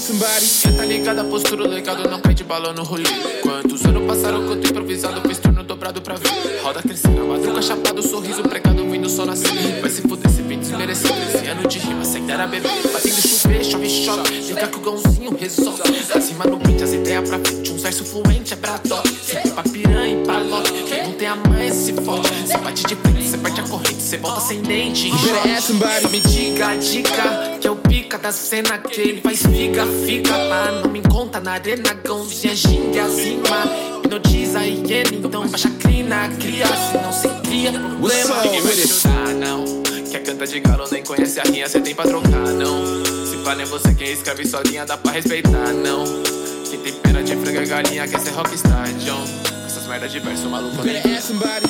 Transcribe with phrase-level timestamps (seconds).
[0.00, 0.76] somebody.
[0.76, 3.04] tá ligada, postura legal, não cai de balão no rolê.
[3.42, 6.60] Quantos anos passaram que eu tô improvisado, fiz turno dobrado pra ver.
[6.62, 9.80] Roda crescendo, madruga chapado, sorriso pregado, vindo só nascer.
[9.80, 11.10] Vai se fuder, se vim desmerecer.
[11.34, 12.70] Esse ano de rima, sem dar a beber.
[12.70, 14.40] Fazendo chover, chove, chove.
[14.40, 15.82] Liga que o gãozinho resolve.
[16.14, 17.72] Acima no beat, as ideias pra frente.
[17.72, 19.08] Um verso fluente é pra top.
[19.08, 20.36] Sempre pra piranha e pra.
[20.86, 22.28] Quem não tem a mãe se fode.
[22.46, 23.15] Cê bate de frente,
[24.18, 25.10] volta sem dente.
[26.00, 29.86] Só me diga a dica que é o pica da cena que ele faz figa,
[30.06, 30.34] fica.
[30.34, 33.64] Ah, não me conta na arena, gãozinha, ginga, acima.
[33.98, 36.66] Hipnotiza e ele, então baixa crina, cria.
[36.66, 38.42] Se não se cria, problema.
[38.42, 39.64] Ninguém vai te ajudar, não.
[40.10, 43.04] Quer canta de galo, nem conhece a rinha, cê tem pra trocar, não.
[43.26, 46.04] Se pá, nem você quem escreve sua linha, dá pra respeitar, não.
[46.70, 49.24] Quem tem pena de frango é galinha, quer ser rockstar, John.
[49.66, 51.02] Essas merda de verso, maluco, nem.
[51.20, 51.66] somebody.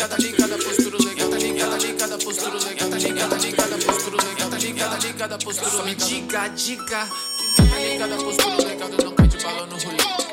[0.00, 1.28] Ligada, ligada, postura legal.
[1.28, 2.88] Tá ligada, ligada, postura legal.
[2.88, 4.50] Tá ligada, ligada, postura legal.
[4.50, 5.86] Tá ligada, ligada, postura legal.
[5.86, 7.08] Me diga a dica.
[7.56, 8.88] Tá ligada, postura legal.
[8.88, 10.00] Não cai de balão no rolê.
[10.00, 10.29] Quantos anos passaram